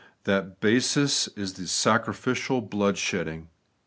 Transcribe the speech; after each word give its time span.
That 0.23 0.59
basis 0.61 1.27
is 1.37 1.53
the 1.53 1.67
sacrificial 1.67 2.59
blood 2.61 2.97
shedding. 2.97 3.49